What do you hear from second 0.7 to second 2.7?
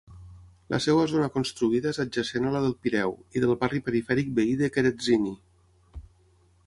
La seva zona construïda és adjacent a la